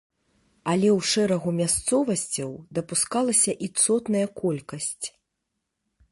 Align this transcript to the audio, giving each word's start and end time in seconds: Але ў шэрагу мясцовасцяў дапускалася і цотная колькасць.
Але 0.71 0.87
ў 0.97 1.09
шэрагу 1.09 1.49
мясцовасцяў 1.57 2.49
дапускалася 2.77 3.53
і 3.67 3.69
цотная 3.83 4.23
колькасць. 4.41 5.05